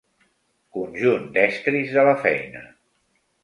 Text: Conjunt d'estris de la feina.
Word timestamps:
Conjunt 0.77 1.29
d'estris 1.37 1.95
de 2.01 2.09
la 2.11 2.19
feina. 2.27 2.67